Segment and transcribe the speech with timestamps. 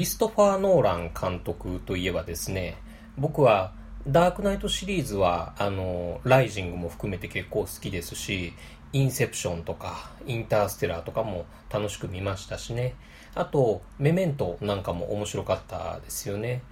[0.00, 2.78] リストファー・ノーラン監督といえばですね、
[3.18, 3.74] 僕は
[4.08, 8.54] ダークナイトシリーズは、あの、ライジングも含めて結構好きですし、
[8.94, 12.94] インセプションとか、インターステラーとかも楽しく見ましたしね。
[13.34, 16.62] あと、メメントなんかも面白かったですよね。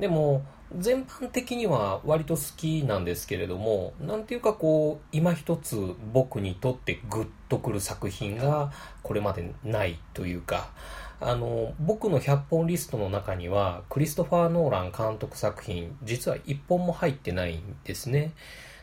[0.00, 0.44] でも、
[0.76, 8.72] 全般的には割と好きなんですけれども、なんていうかこう、今一つ僕にとってグッとくる作品が
[9.04, 10.70] これまでないというか、
[11.20, 18.32] あの、僕の100本リストの中には、クリストファー・ノーラン監督作品、実は1本も入ってないんですね。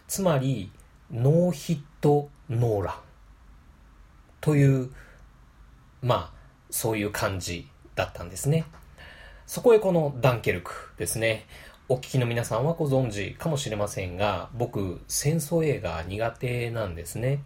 [0.07, 0.71] つまり、
[1.11, 2.95] ノーヒット・ノーラン。
[4.41, 4.89] という、
[6.01, 6.33] まあ、
[6.71, 8.65] そういう感じだったんですね。
[9.45, 11.45] そこへこのダンケルクですね。
[11.87, 17.43] お聞きの皆さんはご存知かもしれませんが、僕、戦争映画苦手なんですね。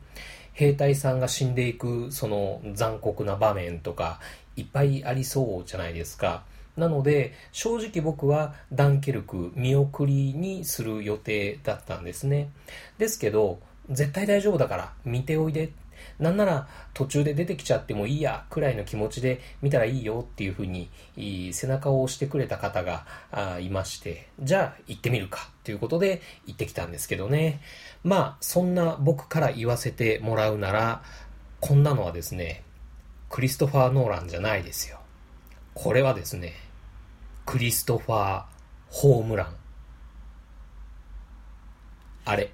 [0.54, 4.20] 兵隊さんが死んでいく、その残酷な場面とか、
[4.58, 6.44] いっぱいありそうじゃないですか。
[6.76, 12.50] なので、正直僕はダンケルク見送りにする予定だったんですね。
[12.98, 15.72] ですけど、絶対大丈夫だから見ておいで
[16.20, 20.90] なんなら途中で出てきちゃってもいいやくらいの気持ちで見たらいいよっていうふうに
[21.54, 23.06] 背中を押してくれた方が
[23.60, 27.62] いまして、じゃあ行ってみるかということで行ってきたんですけどね。
[28.04, 31.02] まあそんな僕から言わせてもらうなら、
[31.60, 32.64] こんなのはですね、
[33.30, 35.00] クリストファー・ノーランじゃないですよ。
[35.74, 36.54] これはですね、
[37.46, 38.44] クリストファー・
[38.90, 39.56] ホームラン。
[42.26, 42.52] あれ。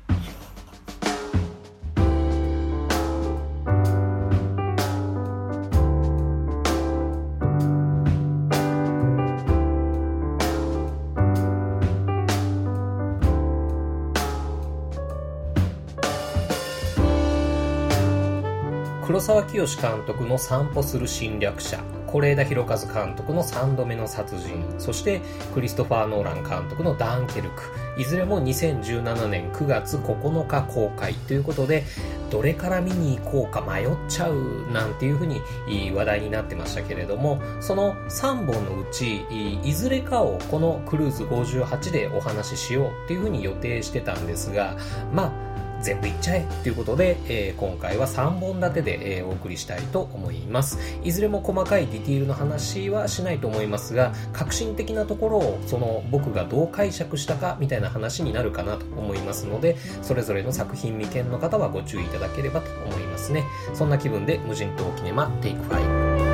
[19.13, 25.21] 黒沢清監督の散歩する侵略者、是枝裕和監督の3度目の殺人、そして
[25.53, 27.61] クリストファー・ノーラン監督のダンケルク、
[27.95, 31.83] いずれも2017年9月9日公開ということで、
[32.31, 35.43] どれから見に行こうか迷っちゃうなんていうふうに
[35.91, 39.27] 話題になってましたけれども、その3本のうち、
[39.63, 44.75] いずれかをこのクルーズ58でお話ししようっていうふうに予定してたんですが、
[45.13, 45.52] まあ、
[45.83, 50.79] 全部いっちゃえということで、えー、今回は3本立てで、えー、お送りしたいと思います。
[51.03, 63.43] いずれも細かいディティールの話はしないと思いますが、革新的なところをその僕がどう解釈したかみたいな話になるかなと思いますので、それぞれの作品未見の方はご注意いただければと思いますね。
[63.73, 66.32] そんな気分で無人島キネマテイク5。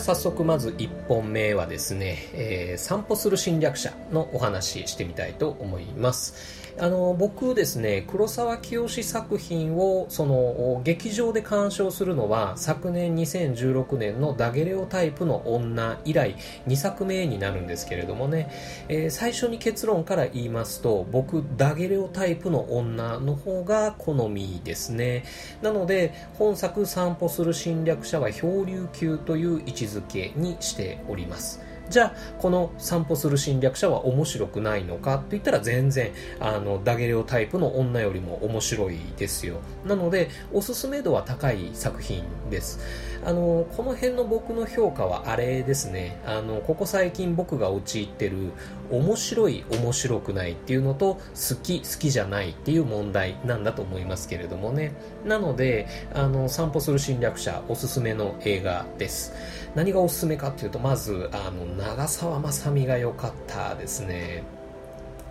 [0.00, 6.69] あ早速まず1本目はですね、えー、散歩する侵略者のお話してみたいと思います。
[6.82, 16.36] あの、僕ですね、黒沢清作品を、その、劇場で鑑賞するのは、昨年2016年のダゲレオタイプの女以来、
[16.66, 18.50] 2作目になるんですけれどもね、
[18.88, 25.24] えー、最初に結論から言いますと、僕、ダゲレオタイプの女の方が好みですね。
[25.60, 31.69] なので、本作散歩する侵略者は漂流級という位置づけにしております。
[31.90, 39.56] じゃあこの散歩する侵略者は面白くないのかって言ったら全然あのダゲレオタイプの女よりも面白いですよ。
[39.84, 42.78] なのでおすすめ度は高い作品です。
[43.24, 46.20] あのこの辺の僕の評価はあれですね。
[46.24, 48.52] あのここ最近僕が陥ってる
[48.90, 54.92] 面白い面白くないっていうのと好き好きじゃないっていう問題なんだと思いますけれどもね。
[55.24, 59.34] なのであの散歩する侵略者おすすめの映画です。
[59.74, 64.42] 何がおすすめかっていうとまずあの長澤まさみが良かったですね。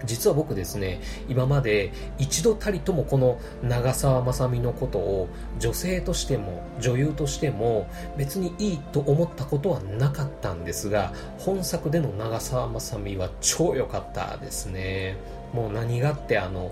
[0.05, 5.27] 実は僕ですね今まで一度たりともこの長澤まさみのことを
[5.59, 7.87] 女性としても女優としても
[8.17, 15.17] 別にいいと思ったことはなかったんですが本作での長澤まさみは超良かったですね。
[15.53, 16.71] もう何がってあの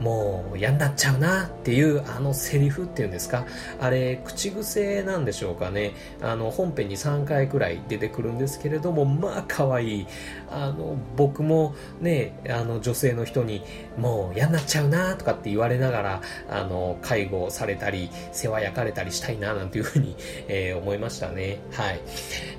[0.00, 3.46] もう嫌になっちゃうなっていうあのセリフっていうんですか？
[3.80, 5.92] あれ口癖なんでしょうかね？
[6.20, 10.06] あの本編に3回くらい出てくるんですけれどもまあ可愛い。
[10.50, 13.62] あの僕もねあの女性の人に
[13.98, 20.14] もう嫌になっちゃうなとかって言われながらあの介護されたり世話焼かれたりしたいななんていうふうに、
[20.46, 21.58] えー、思いましたね。
[21.72, 22.00] はい、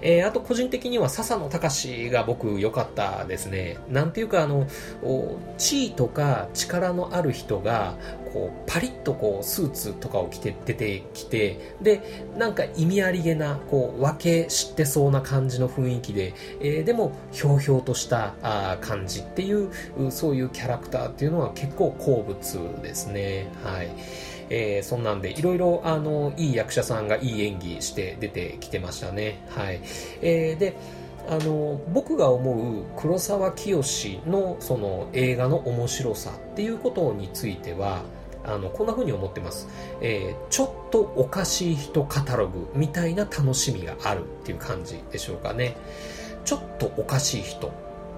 [0.01, 3.77] えー、あと個人的には笹野隆が僕良かったですね。
[3.89, 4.67] なんていうかあの
[5.57, 7.95] 地位とか力のある人が
[8.33, 19.71] こうパリッとこうスーツとかを着て出てきてでなんか意味ありげなこう分け知ってそうな感じの雰囲気で、えー、でもひょうひょうとしたあ感じっていう
[20.11, 23.47] そういうキャラクターっていうのは結構好物ですね。
[23.63, 23.89] はい。
[24.49, 29.43] えー、そんなんでいろいろあのいい役者さんがいい演技して出てきてましたね。
[29.49, 29.81] はい、
[30.21, 30.75] えー、で
[31.29, 33.77] あの僕が思う黒沢清
[34.27, 38.03] のその映画の面白さっていうことについては
[38.43, 39.67] あのこんな風に思ってます、
[40.01, 45.75] えー、ちょっとおかしい人カタログみたいな楽しみがあるっていう感じでしょうかね。
[46.45, 47.71] ちょっとおかしい人、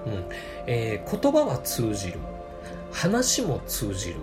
[0.06, 0.24] うん。
[0.66, 2.20] えー、言葉は通じる。
[2.92, 4.16] 話も通じる。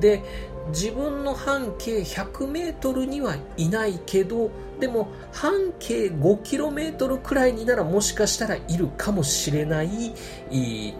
[0.00, 0.22] で
[0.68, 9.88] 自分の半径 100m にはいないけどでも半径 5km くらいにならもしかしたらいるかもしれない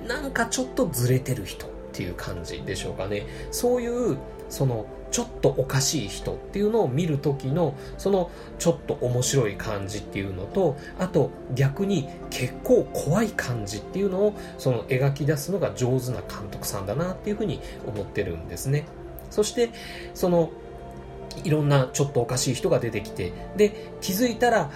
[0.06, 3.26] なんかちょっとずれてる人っていう感じでしょうかね。
[3.50, 4.16] そういう
[4.48, 18.86] そのちょっとおかしい人っていうのを見る時のそのちょっと面白い感じっていうのとあと逆に結構怖い感じっていうのをその描き出すのが上手な監督さんだなっていうふうに思ってるんですね。
[19.30, 19.70] そして
[20.14, 20.50] その
[21.44, 24.70] いろんなちょっとおかしい人が出てきてで気づいたら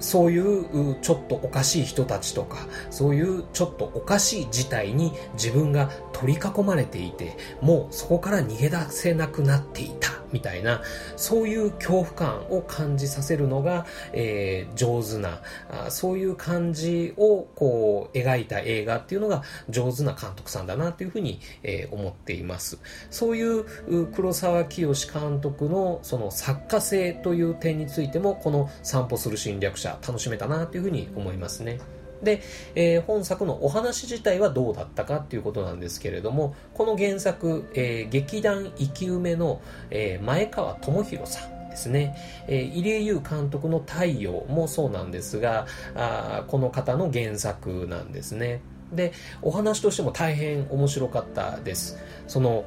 [0.00, 10.23] そういうちょっとおかしい人たちとかそういうちょっとおかしい事態に自分が取り囲まれていてもうそこから逃げ出せなくなっていた。
[10.34, 10.82] みたいな
[11.16, 15.40] そういう恐怖感を感じさせるのが、えー、上手な
[15.70, 22.78] あそういう感じをこう描いた映画っていうのが上手な監督さんだなというふうに、えー、思っています。
[23.10, 31.78] そういう黒沢清監督のその作家性という点についてもこの散歩する侵略者楽しめたなというふうに思いますね。
[32.24, 32.42] で、
[32.74, 39.60] えー、本作のお話自体はどうだったかっていうことなんですけれども、この原作、えー、劇団生き埋めの、
[39.90, 42.16] えー、前川智弘さんですね、
[42.46, 45.66] えー、入江優監督の太陽もそうなんですが
[45.96, 48.60] あこの方の原作なんですね。
[48.92, 49.12] で
[49.42, 51.98] お話としても大変面白かったです。
[52.28, 52.64] その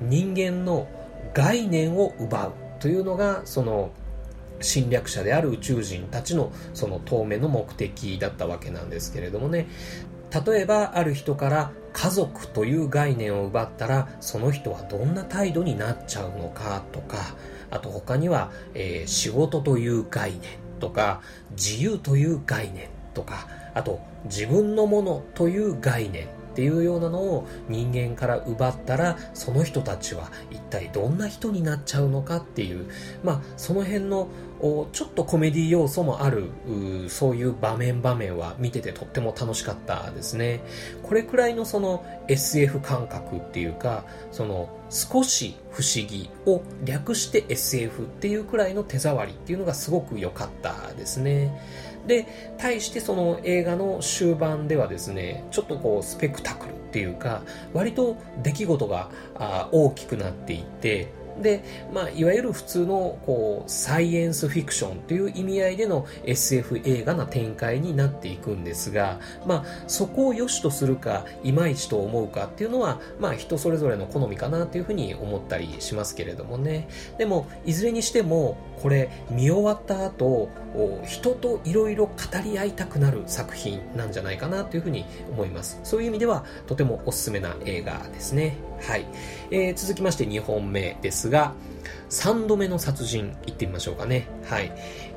[0.00, 0.88] 人間の
[1.34, 3.90] 概念を奪うというのがその
[4.60, 9.68] 侵略者である宇宙人たちのその当面の目的だったわけなんですけれどもね。
[10.46, 17.34] 例えばある人から家族という概念を奪ったらその人はどんな態度になっちゃうのかとか
[17.70, 20.42] あと他には、えー、仕事という概念
[20.80, 21.22] とか
[21.52, 26.28] 自由という概念とかあと自分のものという概念
[26.58, 32.90] っていうようなのを人間から奪ったらその人たちは一体どんな人になっちゃうのかっていう
[33.22, 34.26] まあその辺の
[34.90, 36.50] ちょっとコメディ要素もある
[37.06, 40.64] そういう場面場面は見ててとっても楽しかったですね。
[41.04, 51.56] これくらいのその SF 感覚っていうかその少し不思議を略して SF っていうくらいの手触りっていうのがすごく良かったですね。
[52.06, 52.26] で
[52.56, 57.42] 対してその映画の終盤ではですねちょっとこうスペクタクルっていうか
[57.74, 59.10] 割と出来事が
[59.72, 61.12] 大きくなっていって
[61.42, 61.62] で、
[61.92, 76.88] まあ、いわゆる普通のこうサイエンスフィクションという意味合いでの SF 映画な展開になっていくんですが、まあ、そこを良しとするかいまいちと思うかっていうのは、まあ、人それぞれの好みかなというふうに思ったりしますけれどもね。
[77.18, 80.48] でもいずれにしてもこれ見終わった後
[81.06, 82.12] 人といろいろ語
[82.44, 85.80] り合いたくなる作品なんじゃないかなというふうに思います。
[85.82, 88.56] そういう意味ではとてもおすすめな映画ですね。
[88.82, 89.06] はい、
[89.50, 91.54] えー、続きまして2本目ですが
[92.10, 94.26] 3度目の殺人いってみましょうかね。
[94.44, 94.72] はい。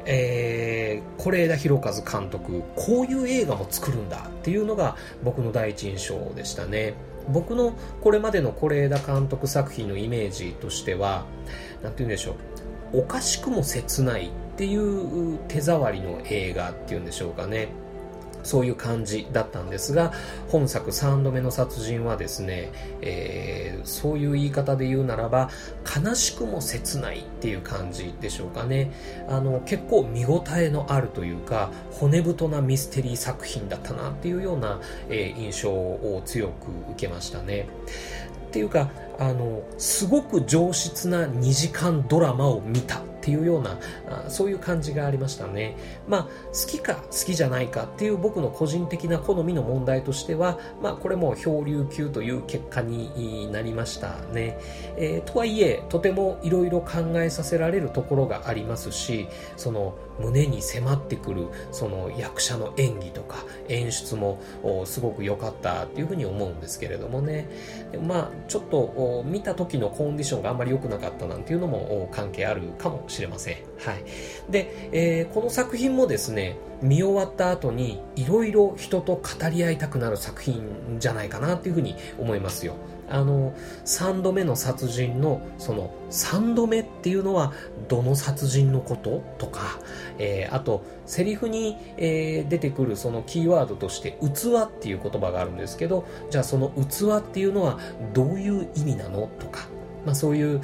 [0.06, 6.94] えー、是枝裕和監督こういう映画も作るんだっていうのが僕の第一印象でしたね。
[7.30, 11.26] 僕のこれまでの是枝監督作品のイメージとしては
[11.84, 12.36] 何て言うんでしょう。
[12.94, 17.70] おかしくも切ないっていう手触りの映画っていうんでしょうかね。
[18.44, 20.14] そういう感じだったんですが
[20.50, 25.50] 本作3度目の殺人はですね、えー、そういう言い方で言うならば
[26.04, 28.92] 悲しくも切ないっていう感じでしょうかね。
[29.28, 34.80] あの結構見応えのあるというか骨太なミステリー作品だったなっていうような、
[35.10, 37.68] えー、印象を強く受けましたね。
[38.48, 38.90] っていうか
[39.20, 45.78] あのすごく上質な2時間ドラマを見たっていうようなあそういう感じがありましたね。
[46.08, 54.58] まあ好きか好きじゃないかっていう僕の個人的な好みの問題としてはまあこれも漂流級という結果になりましたね、
[54.98, 63.38] えー、とはいえとてもいろいろ考えさせられるところがありますしその胸に迫ってくるその役者の演技とか
[63.70, 64.42] 演出も
[64.86, 67.50] すごく良かったっていうふうに思うんですけれどもね。
[68.08, 68.78] まあちょっと
[69.26, 73.58] 見た時のコンディションがあんまり良くなかったなんていうのも関係あるかもしれません。
[73.80, 74.04] はい。
[74.50, 82.76] で、えー、この作品もですね見終わった後にいろいろ人と語り合いたくなる作品じゃないかなっていうふうに思いますよ。
[83.12, 83.54] あの
[83.86, 87.54] 3度目の殺人のその3度目っていうのは
[87.88, 89.24] どの殺人のこと？
[89.38, 89.80] とか、
[90.18, 97.80] えー、あとセリフに、えー、出てくるそのキーワードとして器っていう言葉があるんですけどじゃあその器っていうのは
[98.14, 99.30] どういう意味なの？
[99.40, 99.68] とか。
[100.06, 100.62] まあ、そういう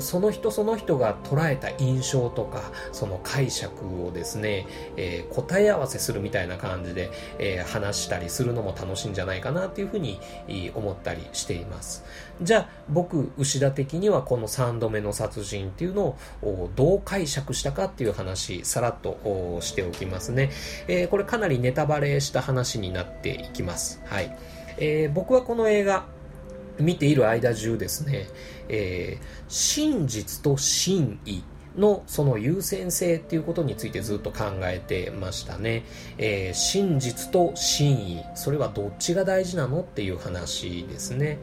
[0.00, 10.20] その人その人が捉えた印象とかその解釈をですね、えー、答え合わせするみたいな感じで、えー、話したりするのも楽しいんじゃないかなっていうふうに
[10.74, 12.04] 思ったりしています。
[12.42, 20.50] じゃあ僕牛田的にはこの3度目の殺人っていうのをどう解釈したかっていう話さらっとしておきますね、
[20.88, 24.02] えー、これかなりネタバレした話になっていきます。
[24.06, 24.36] はい、
[24.78, 26.06] えー、僕はこの映画
[26.78, 28.26] 見ている間中ですね、
[28.68, 31.42] えー、真実と真意
[31.76, 35.84] のその優先性っていうことについてずっと考えてましたね、
[36.18, 38.24] えー、真実と真意。
[38.34, 41.38] それはどっちが大事なのっていう話ですね。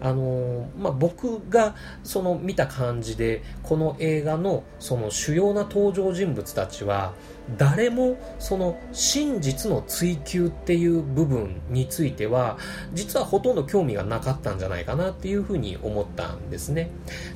[0.00, 7.14] あのまあ、僕がその見た感じでこの映画のその主要な登場人物たちは
[7.58, 12.58] 誰もその真実の追求っていう部分については
[12.94, 16.90] 実はほとんど興味がなかったんじゃないかなっていうふうに思ったんですね。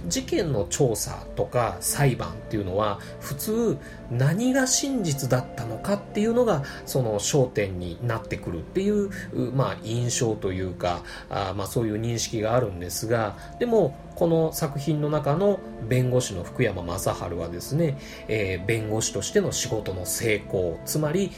[0.07, 3.79] 事件の調査とか裁判っていうのは普通
[4.11, 9.11] 何が真実だったのかっていうのがその焦点になってくるっていう、
[9.53, 17.97] まあ、印象というかあ、まあ、そういう認識があるんですがでもこの作品の中の弁護士の福山雅治はですね、
[18.27, 21.31] えー、弁護士としての仕事の成功つまり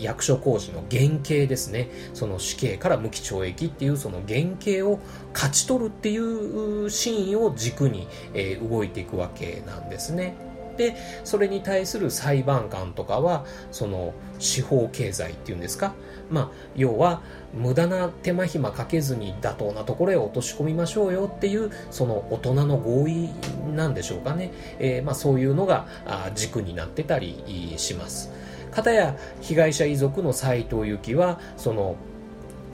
[0.00, 4.98] 役所工事の原型ですねその死刑から無期懲役っていうその原型を
[5.34, 10.49] 勝ち取るっていうシーンを軸に、えー、動いていくわけなんですね。
[10.76, 15.94] でそれに対する裁判官とかはその司法経済っていうんですか、
[16.30, 17.22] まあ、要は
[17.52, 23.30] 無駄な手間暇かけずに妥当なところへ落とし込みましょうよっていうその大人の合意
[23.74, 25.86] なんでしょうかね、えー、まあ、そういうのが
[26.34, 28.30] 軸になってたりします。
[28.70, 31.96] 片や被害者遺族の斎藤由貴はその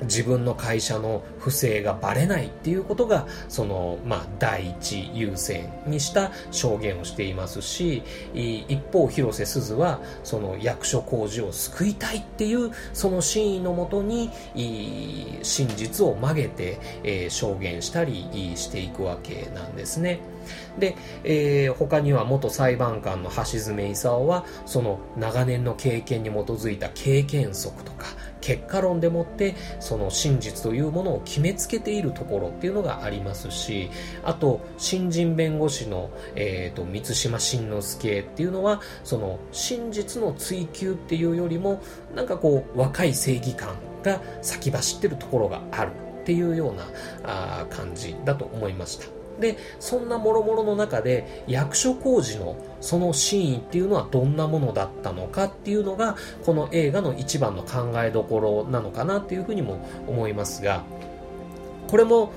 [0.02, 8.02] 自分の会社の不正がバレないっていうことがその、まあ、第一優先にした証言をしていますし
[8.34, 14.30] 一方広瀬すずはその役所工事を救いたいっていうその真意のもとに
[15.42, 20.20] 真実を曲げて、証言したりしていくわけなんですね。
[20.78, 28.06] で、えー、他には元裁判官の橋爪功はその長年の経験に基づいた経験則とか
[28.46, 33.90] 結果論でもってその真実というものを決めつけているところっていうのがありますし
[34.22, 41.82] あと新人弁護士の、えーと、満島真之介っていうのはその真実の追求っていうよりも
[42.14, 43.74] なんかこう若い正義感
[44.04, 46.84] が先走ってるところがあるっていうような
[47.24, 49.15] あ感じだと思いました。
[49.40, 60.84] でそんなもろもろの中で役所広司のその真意っていうのはどんなものだったのかっていうのがこの映画の一番の考えどころなのかなっていうふうにも思いますが
[61.88, 62.32] これも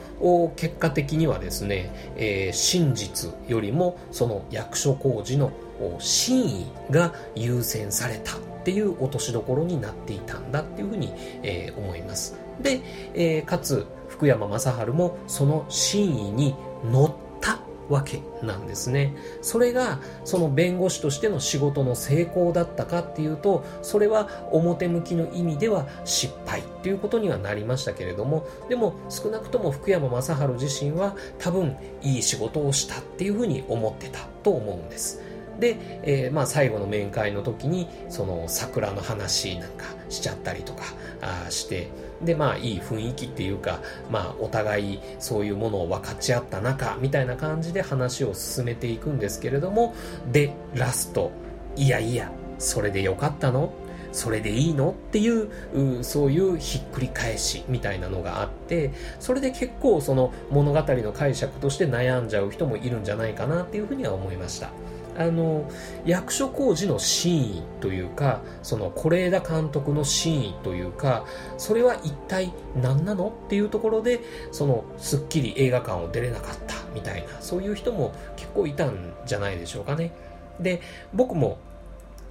[0.56, 5.52] 結果的にはですね、えー、真実よりもその役所広司の
[6.00, 12.36] 真意が優先されたっていう落としどころになっていたんだっていうふうに、えー、思います。
[12.62, 12.82] で、
[13.14, 13.88] えー、かつ
[14.20, 19.16] 福山雅治もその真意に乗ったわけなんですね。
[19.42, 35.22] それがその弁護士としての仕事の成功だったかっていうと、それは表向きの意味では失敗っていうことにはなりましたけれども、でも少なくとも福山雅治自身は多分いい仕事をしたっていうふうに思ってたと思うんです。
[35.62, 40.84] で、えー、まあ最後の面会の時にその桜の話なんかしちゃったりとか
[41.22, 41.90] あして
[42.22, 43.80] でまあいい雰囲気っていうか
[44.12, 49.94] まあお互いそういうものを分かち合った中みたいな感じで話を進めていくんですけれども
[50.32, 51.32] でラスト
[51.76, 53.72] いやいやそれでよかったの？
[54.12, 54.90] それでいいの？
[54.90, 64.72] っていうそういうひっくり返しみたいなのがあってそれで結構その物語の解釈として悩んじゃう人もいるんじゃないかなっていうふうには思いました。
[65.20, 65.70] あの
[66.06, 71.26] 役所広司の真意というかその是枝監督の真意というか
[71.58, 74.22] それは一体何なのっていうところで
[74.54, 80.14] そのすっきり映画館を出れなかったみたいなそういう人も結構いたんじゃないでしょうかね
[80.62, 80.82] で
[81.14, 81.60] 僕も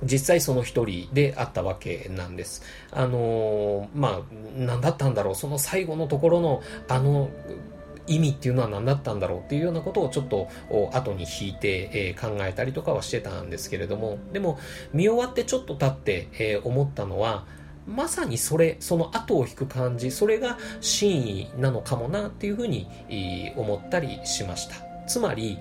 [0.03, 2.63] 実際その一人であったわけなんです。
[2.93, 4.21] あのまあ、
[4.57, 7.31] 何だったんだろう、その最後のところの、あの、
[8.09, 10.49] 意味っていうのは何だったんだろうっていうようなことをちょっと
[10.93, 14.59] 後に引いて、え、考えたりとかはしてたんですけれども、でも
[14.93, 17.47] 見終わってちょっと経って、え、思ったのは、
[17.87, 22.89] まさにそれ、その後を引く感じ、それが真意なのかもなっていうふうに、
[23.57, 24.77] 思ったりしました。
[25.07, 25.59] つまり、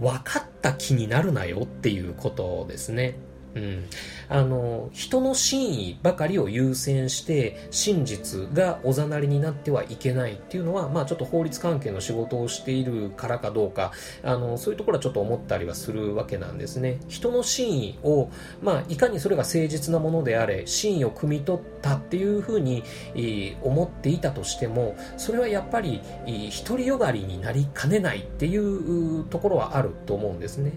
[0.00, 3.16] 分かった気になるなよっていうことですね。
[3.54, 3.84] うん、
[4.28, 13.92] あの人の真意ばかりを優先して真実がおざなりになってはいけないっていうのは、まあ、ちょっと法律関係の仕事をしているからかどうか
[14.22, 16.98] あのそういうところはちょっと思ったりはするわけなんですね。
[17.08, 18.30] 人の真意を、
[18.62, 22.82] まあ、いかにそれが誠実なものであれ真意を汲み取ったっていうふうに、
[23.14, 30.72] えー、思っていたとしてもそれはやっぱり、えー、独りよがりになりかねないっていうところはあると思うんですね。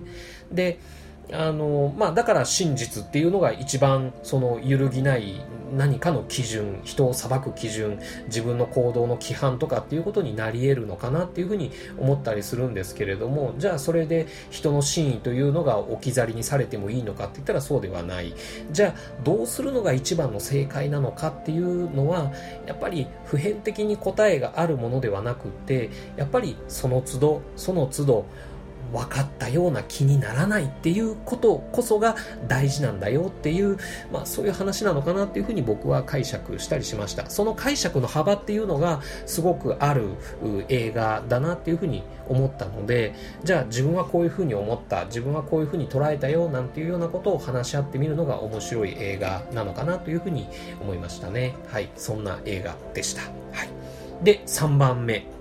[0.51, 0.79] で
[1.31, 5.41] あの、まあ、だから真実っていうのが一番その揺るぎない
[5.73, 18.33] 何かの基準、人を裁く基準、自分の行動の規範とかっていうことになり得るのかなっていうふうに思ったりするんですけれども、じゃあそれで人の真意というのが置き去りにされてもいいのかって言ったらそうではない。
[18.71, 22.31] じゃあどうするのが一番の正解なのかっていうのは、
[22.65, 28.25] やっぱり普遍的に答えがあるものではなくて、やっぱりその都度、その都度、
[28.91, 32.15] 分かったような気にならないっていうことこそが
[32.47, 33.77] 大事なんだよっていう、
[34.11, 37.29] まあそういう話なのかなっていうふうに僕は解釈したりしました。
[37.29, 40.15] その解釈の幅っていうのがすごくある
[40.69, 43.13] 映画だなっていうふうに思ったので、
[43.43, 50.47] じゃあ自分はこういうふうに思った、自分はこういうふうに捉えたよなんていうようなことを話し合ってみるのが面白い映画なのかなというふうに
[50.81, 51.55] 思いましたね。
[51.67, 53.21] はい、そんな映画でした。
[53.21, 53.27] は
[53.63, 53.69] い。
[54.23, 55.36] で、3番目。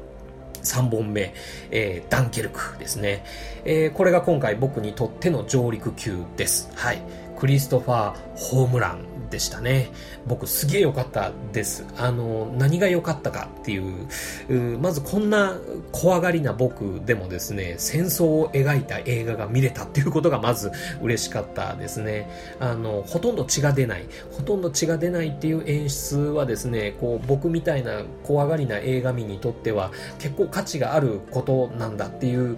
[0.74, 1.34] 3本目、
[1.70, 3.24] えー、ダンケルクですね、
[3.64, 6.70] えー、これが今回僕にとっての上陸級です。
[6.74, 7.00] はい。
[7.38, 9.90] クリストファー・ホームランでしたね。
[10.26, 11.86] 僕すげえ良かったです。
[11.96, 15.56] あの、何が良かったかっていう、まずこんな
[15.92, 22.28] 怖がりな僕でもですね、戦争を描いた映画が見れたっていうことがまず嬉しかったですね。
[22.58, 32.56] あの、ほとんど血が出ない、ほとんど血が出ないっていう演出はですね、こう、僕みたいな怖がりな映画見にとっては結構価値があることなんだっていう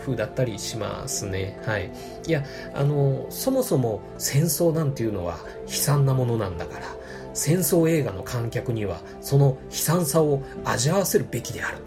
[0.00, 1.60] 風だったりしますね。
[1.64, 1.92] はい。
[2.26, 6.86] いや、あの、そもそも戦争なんていうのは悲惨なものなんだから
[7.34, 11.78] 戦争映画の観客にはその悲惨さを味わわせるべきである。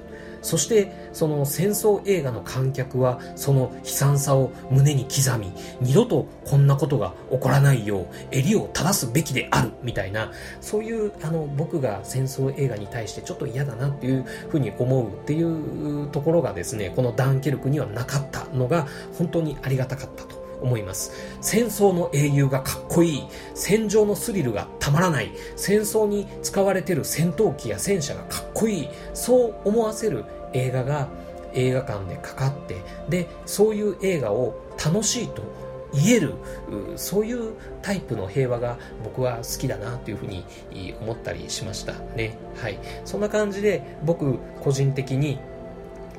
[0.41, 10.31] そしてその戦争映画の観客はその悲惨さを胸に刻み二度とこんなことが起こらないよう襟を正すべきであるみたいな
[10.61, 20.36] そういうあの僕が戦争映画に対してちょっと嫌だなっていうふうに思うっていうところがですねこのダンケルクにはなかったのが本当にありがたかったと。
[20.61, 21.11] 思います。
[21.41, 23.23] 戦争の英雄がかっこいい。
[23.53, 25.31] 戦場のスリルがたまらない。
[25.55, 28.89] 戦争に使われてる戦闘機や戦車がかっこいい。
[29.13, 31.09] そう思わせる映画が
[31.53, 35.41] 映画館でかかって、で、そういう映画を楽しいと
[35.93, 36.33] 言える
[36.95, 40.43] そういうタイプの平和が僕は好きだなというふうに
[41.01, 45.39] 思ったりしましたねはいそんな感じで僕個人的に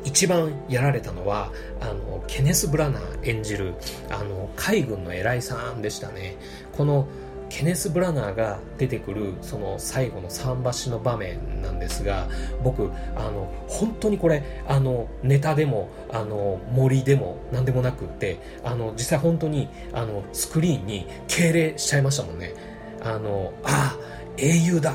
[0.08, 3.74] 一番やられたのはあのケネス・ブラナー演じる
[4.08, 6.36] あの海軍の偉いさんでしたね。
[6.72, 7.06] この
[7.50, 12.28] ケネス・ブラナーが出てくるその最後の桟橋の場面なんですが
[12.62, 22.54] 僕あの本当にこれあのネタでもあの森でも何でもなくってあの実際本当にあのスクリーンに敬礼しちゃいましたもんね。
[23.02, 23.98] あのああ
[24.38, 24.94] 英雄だ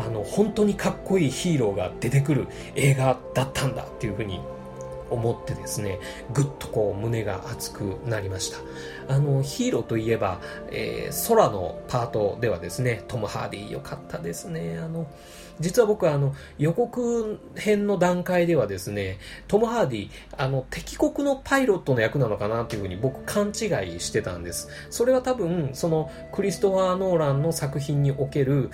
[0.00, 4.40] あの本当にかっこいいヒーローが出てくる映画だったんだっていうふうに
[5.10, 5.98] 思ってですね、
[6.32, 9.14] ぐっとこう胸が熱くなりました。
[9.14, 14.78] あの、ヒーローといえば、えー、空のパートではですね、トム・ハーディー良かったですね。
[14.78, 15.06] あの、
[15.60, 23.50] 実は僕はあの予告編の段階ではですね、トム・ハーディ、あの敵国のパイロットの役なのかなというふうに僕勘違
[23.96, 24.68] いしてたんです。
[24.90, 28.70] それは多分、そのクリストファー・ノーランの作品における、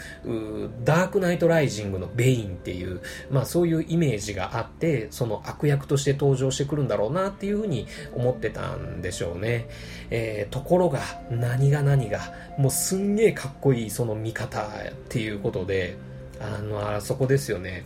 [0.85, 9.69] ダークナイト・ライジングのベインっていう、まあそういうイメージがあって、その悪役として登場してくるんだろうなっていうふうに思ってたんでしょうね。
[10.11, 14.67] えー、ところが、何が何が、もうすんげえかっこいいその見方っ
[15.09, 15.97] ていうことで、
[16.41, 17.85] あの、あそこですよね。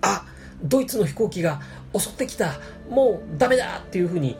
[0.00, 0.26] あ
[0.62, 1.60] ドイツの飛行機が
[1.96, 2.60] 襲ってきた。
[2.88, 4.36] もうダメだっていう風に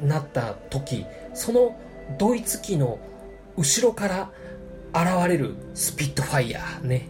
[0.00, 1.76] なった時その
[2.18, 2.98] ドイツ機の
[3.56, 4.30] 後ろから
[4.94, 7.08] 現れるスピットファイヤーね。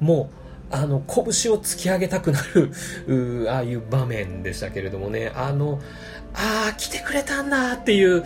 [0.00, 0.30] も
[0.70, 2.40] うあの拳を突き上げたくな
[3.06, 5.32] るああいう場面でしたけれどもね。
[5.34, 5.80] あの
[6.34, 8.24] ああ来てくれたんだっていう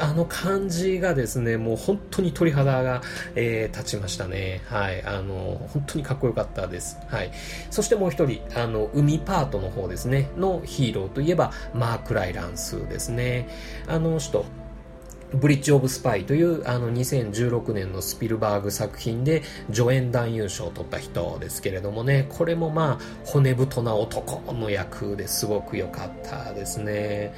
[0.00, 3.00] あの感じがですねもう本当に鳥肌が、
[3.36, 4.60] えー、立ちましたね。
[4.66, 5.02] はい。
[5.04, 6.98] あの本当にかっこよかったです。
[7.08, 7.30] はい。
[7.70, 10.30] そしてもう一人あの海パートの方ですね。
[10.36, 13.48] のヒーローといえばマーク・ライランスですね。
[13.86, 14.44] あの人
[15.34, 27.34] ブリッジ・オブ・スパイというあの2016年のスピルバーグ作品で助演男優賞を取った人ですけれどもね、これもまあ骨太な男の役ですごく良かったですね。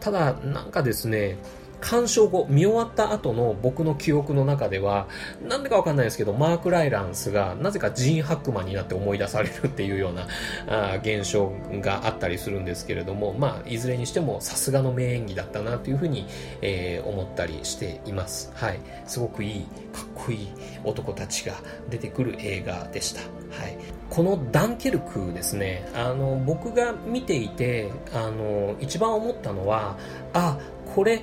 [0.00, 1.36] ただなんかですね、
[1.82, 5.08] 鑑賞後、見終わった後の僕の記憶の中では、
[5.46, 10.28] なんでかわかんないですけど、マーク・ライランスがなぜかジーン・ハックマンになって思い出されるっていうような
[10.68, 16.26] あ現象があったりするんですけれども、まあ、いずれにしてもさすがの名演技だったなというふうに、
[16.62, 18.52] えー、思ったりしています。
[18.54, 18.78] はい。
[19.06, 19.60] すごくいい、
[19.92, 20.48] かっこいい
[20.84, 21.54] 男たちが
[21.90, 23.20] 出てくる映画でした。
[23.20, 23.76] はい。
[24.08, 29.96] このダンケルクですね、あの、僕が見ていて、あの、一番思ったのは、
[30.32, 30.58] あ、
[30.94, 31.22] これ、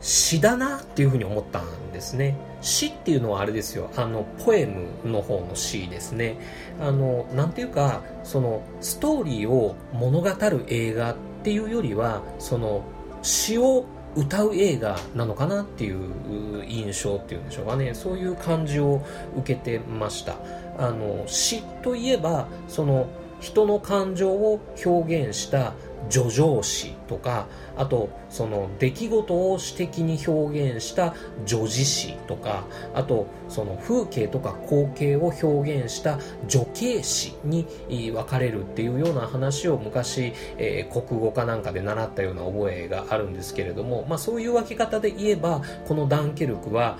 [0.00, 2.36] 詩だなっていうふうに思ったんですね。
[2.60, 3.90] 詩っていうのはあれですよ。
[3.96, 6.38] あの、ポエムの方の詩ですね。
[6.80, 12.82] あの、なんていうか、その、ストーリーを物語る映画っていうよりは、その、
[13.22, 13.84] 詩を
[14.16, 17.94] 歌う映画なのかなっていう印象っていうんでしょうかね。
[17.94, 19.02] そういう感じを
[19.36, 20.36] 受けてました。
[20.78, 23.08] あの、詩といえば、その、
[23.40, 25.74] 人の感情を表現した
[26.10, 31.14] 叙情詩とかあとその出来事を詩的に表現した
[31.46, 37.66] 叙事詩とかあとその風景とか光景を表現した叙景詩に
[38.12, 46.98] 分かれるっていうような話を昔、えー、国語かなんかで習ったような覚えがあるんですけれども、まあ、そういう分け方で言えばこのダンケルクは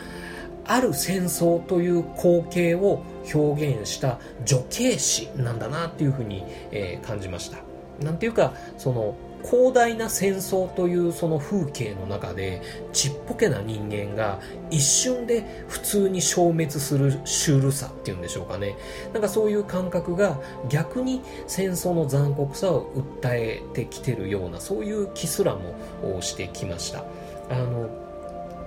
[0.65, 3.03] ある戦争という光景を
[3.35, 7.67] 表現した叙景詩なんだなっていうふうに、えー、感じました。
[8.01, 12.61] なんていうか、その、広大な戦争というその風景の中で
[12.93, 18.77] ちっぽけな人間が一瞬で普通に消滅するシュールさっていうんでしょうかね。
[19.13, 22.91] なんかそういう感覚が逆に戦争の残酷さを
[23.23, 27.05] 訴えてきてるようなそういう気すらもしてきました。
[27.51, 28.08] あの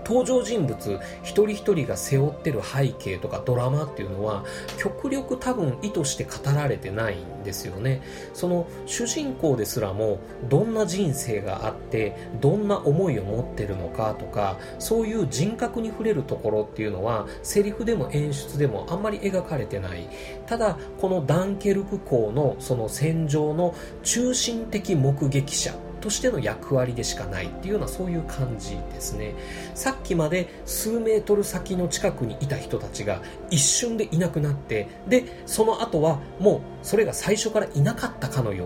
[0.06, 4.44] 登場人物一人一人が背負ってる背景とかドラマっていうのは
[4.78, 8.02] 極力多分意図して語られてないんですよね。
[8.34, 20.08] その主人公ですらもどんな人生があってどんな思いを持ってるのかとかそういう人格に触れるところっていうのはセリフでも演出でもあんまり描かれてない。
[20.46, 29.36] ただこのダンケルク港のその戦場の中心的目撃者としての役割でしかないっていうようなそういう感じですね。
[29.76, 38.66] さっきまで数メートル先の近くにいた人たちが一瞬でいなくなってでその後はもうそれが最初からいなかったかのよ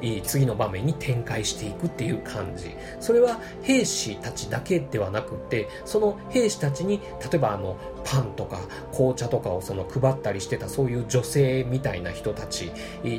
[0.00, 2.74] うに次の場面に展開していくっていう感じ。
[3.00, 8.60] それは兵士たちだけではなくてその兵士たちに例えばあのパンとか
[8.92, 12.72] 紅茶とかをその配ったりしてたそういう女性みたいな人たち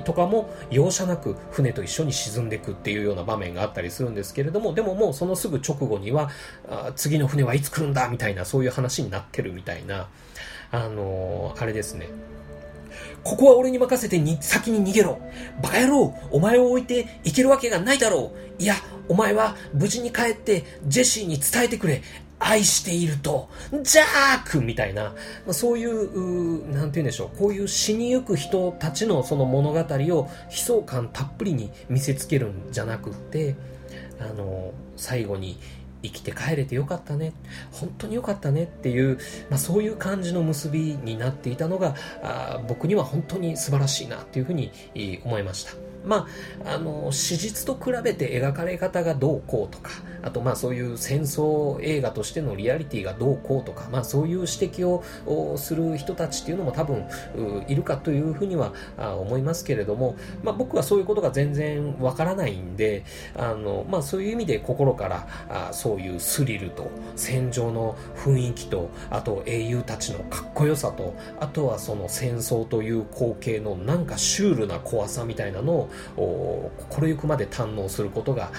[0.04, 6.30] とかも容赦なく船と一緒に沈んでいくっていうような場面があったりするんですけれどもでももうそのすぐ直後には
[6.96, 10.08] 次の船はいつ来るんだみたいなそういう話になってるみたいな
[10.72, 12.10] あのー、あれですね
[13.24, 15.20] ここは俺に任せてに先に逃げろ。
[15.62, 18.62] バカ野郎お前を置いて行けるわけがないだろう。
[18.62, 18.76] いや、
[19.08, 22.02] お前は無事に帰ってジェシーに伝えてくれ。
[22.46, 23.50] 愛していると、
[23.84, 25.14] ジャークみたいな
[25.48, 33.56] ま、そういう、なんて言うんでしょう、こういう死にゆく人たちのその物語を悲壮感たっぷりに見せつけるんじゃなくって、
[34.20, 35.58] あの、最後に
[36.04, 37.34] 生きて帰れてよかったね
[37.72, 39.18] 本当によかったねっていう、
[39.50, 44.72] まあ、そういう感じの結びになっていたのがあ僕には本当に素晴らしいなっていうふうに
[45.24, 45.93] 思いました。
[46.06, 46.28] ま
[46.66, 49.92] あ、あの史実と比べて描かれ方がどうこうとか
[50.24, 55.04] あとまあそういう戦争映画としてのリアリティがどうこうとか、まあそういう指摘を
[55.58, 57.06] する人たちっていうのも多分
[57.68, 63.04] いるかというふうには思いますけれども、まあ僕はそういうことが全然わからないんで、
[63.36, 78.52] あの、まあそういう意味で心からあそういうスリルと戦場の雰囲気と、あと英雄たちのかっこよさと、あとはその戦争という光景のなんかシュールな怖さみたいなのを心ゆくまで堪能することが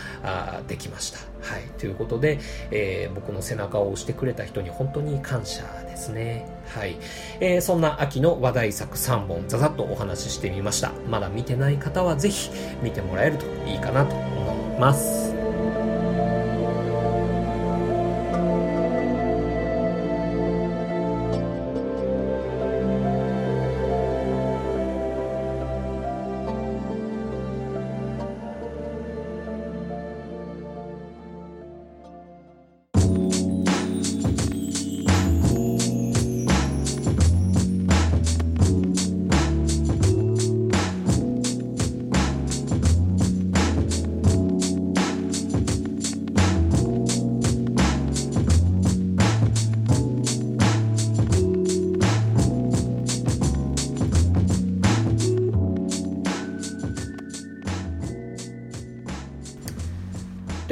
[0.68, 1.18] できました。
[1.44, 1.62] はい。
[1.78, 2.38] ということで、
[2.70, 6.48] えー、僕の背中を押してくれた人に本当に感謝ですね。
[6.74, 6.96] はい。
[7.40, 10.92] えー、そんな秋の話題作3本、ざざっとお話ししてみました。
[11.10, 12.50] まだ見てない方はぜひ
[12.82, 15.33] 見てもらえるといいかなと思います。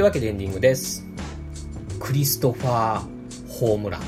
[0.02, 1.06] いうわけでエンディングです。
[2.00, 4.00] クリストファー・ホームラン。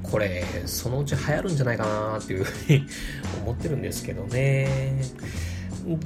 [0.00, 2.86] これ、そのうち流行るんじゃないかなっていうふうに
[3.42, 5.02] 思ってるんですけどね。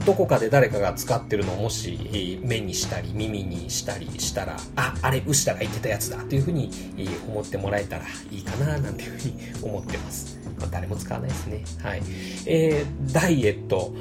[0.06, 6.70] どこかで誰かが使ってるのをもし目にしたり耳にしたりしたら、あ、あれ、牛田が言ってたやつだというふうに
[7.28, 10.38] 思ってもらえたらいいかななんていうふうに思ってます。
[10.58, 11.64] まあ、誰も使わないですね。
[11.82, 12.02] はい。
[12.46, 13.94] えー、ダイエット、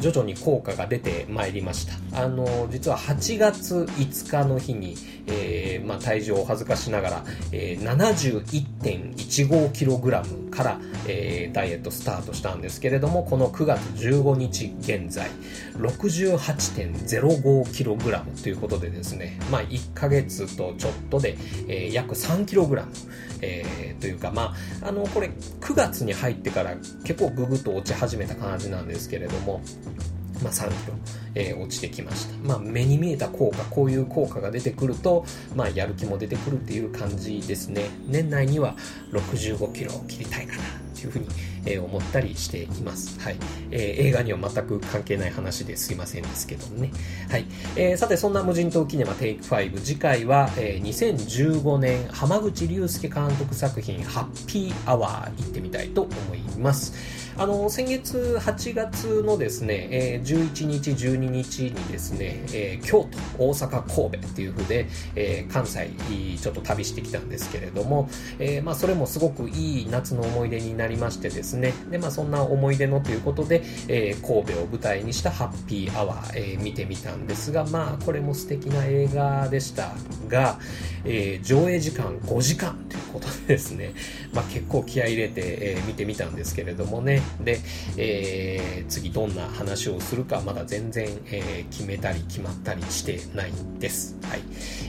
[0.00, 2.22] 徐々に効果が出てまいりました。
[2.22, 15.30] あの、実は8月5日の日に、えー、まあ、体重を恥ずかしながら、えー、71.15kg から、えー、ダイエットスタートしたんですけれども、この9月15日現在、
[15.76, 21.36] 68.05kg ということでですね、まあ、1ヶ月とちょっとで、
[21.68, 22.84] えー、約 3kg、
[23.40, 29.60] えー、というか、まあ、あの、これ9月に入ってから結構ググッと落ち始めた感じなんですけれども、
[30.42, 30.94] まあ、3キロ、
[31.34, 32.36] えー、落ちてきました。
[32.46, 37.88] まあ、目に見えた効果、こういう効果が出てくると、まあ、やる気も出てくるっていう感じですね。
[38.06, 38.76] 年内には
[39.12, 40.62] 65キロを切りたいかな、
[41.00, 41.26] ていうふうに、
[41.66, 43.20] えー、思ったりしています。
[43.20, 43.36] はい。
[43.70, 46.90] えー、映画には全く関係ない話ですいませんですけどね。
[47.30, 47.44] はい。
[47.76, 57.27] えー、さて、そんな無人島キネマテイク5、次回は、えー、2015年浜口竜介監督作品、ハッピーアワー行ってみたいと思います。
[57.38, 65.88] あの先月8月のですね、えー、11日、12日にですね、えー、京都、大阪、神戸っていう風で、えー、関西
[66.36, 79.92] ちょっと旅してきたんですけれども、えー、まあそれもすごくいい夏の思い出になりましてですね、でまあそんな思い出のということで、えー、神戸を舞台にしたハッピーアワー、えー、見てみたんですが、まあこれも素敵な映画でした
[80.26, 80.58] が、
[81.04, 83.94] えー、上映時間5時間ということでですね、
[84.32, 87.58] まあ結構気合い入れて、えー、見てみたんですけれどもね、で、
[87.96, 94.16] えー、次どんな話をするかまだ全然、えー、決めたり決まったりしてないんです。
[94.22, 94.40] はい。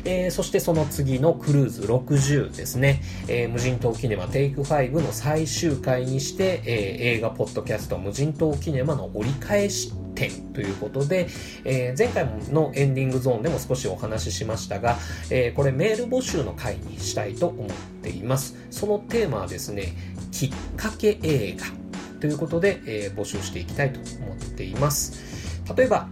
[0.05, 11.27] えー、そしてその次のクルーズ60ですね、えー、無人島キネマテイク5の最終回にして、えー、映画ポッドキャスト無人島キネマの折り返し点ということで、
[11.63, 14.97] えー、前回のエンディングゾーンでも少しお話ししましたが、
[15.29, 17.67] えー、これメール募集の回にしたいと思っ
[18.01, 18.55] ています。
[18.69, 19.93] そのテーマはですね、
[20.31, 21.78] きっかけ映画
[22.19, 25.61] ということで、えー、募集していきたいと思っています。
[25.75, 26.07] 例えば、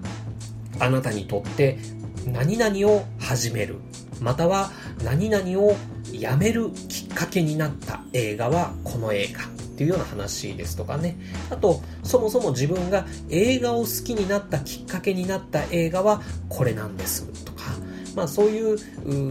[0.79, 1.77] あなたにとって
[2.25, 3.77] 何々を始める、
[4.21, 4.71] または
[5.03, 5.75] 何々を
[6.11, 11.17] やめるきっかけになった映画はこの映画っていうような話ですとかね。
[11.49, 17.63] あと、そもそも自分が映画を好きになったきっかけになった映画はこれなんですとか、
[18.15, 18.77] まあそういう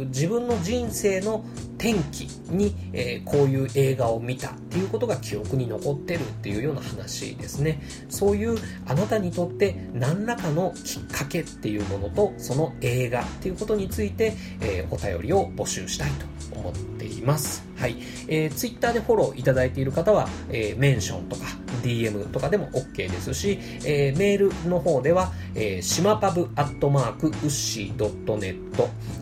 [0.06, 1.44] 自分の人生の
[1.78, 7.80] 転機に、えー、こういう映画を見たっていうことが記憶に残ってるっていうような話ですね。
[8.08, 16.26] そういうあなたにとって何らかのきっかけっていうものとその映画っていうことについて、えー、お便りを募集したいと
[16.58, 17.64] 思っています。
[17.76, 17.96] はい。
[18.28, 21.42] えー、ツイッターでフォローいただいている方は、えー、メンションとか
[21.82, 28.56] DM とかでも OK ですし、えー、メールの方では、えー、しまパブアットマークウッシー .net、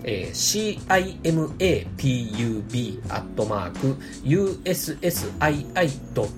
[0.05, 6.35] えー、cimapub アットマーク ussii.net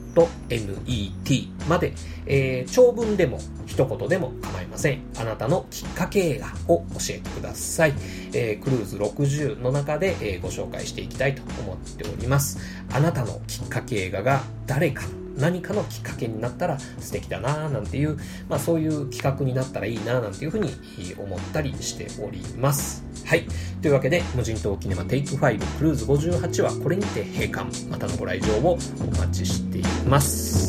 [0.49, 1.93] net まで、
[2.27, 5.03] えー、長文でも一言でも構いません。
[5.19, 7.93] あなたのきっかけ映画を教えてください。
[8.33, 12.59] えー、クルーズ60の中で、えー、ご紹介していきたいと思ってております。
[12.92, 15.03] あなたのきっかけ映画が誰か
[15.37, 20.71] 何かのきっかけになったら素敵だななんていう、まあそういう企画になったらいいななんていうふうに
[21.19, 23.05] 思ったりしております。
[23.27, 23.47] はい。
[23.83, 27.87] というわけで、無人島キネマテイク5クルーズ58はこれにて閉館。
[27.88, 28.77] またのご来場をお
[29.19, 30.66] 待ちしています。